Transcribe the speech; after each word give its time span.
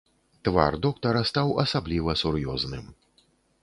Твар 0.47 0.73
доктара 0.85 1.21
стаў 1.33 1.53
асабліва 1.67 2.19
сур'ёзным. 2.25 2.85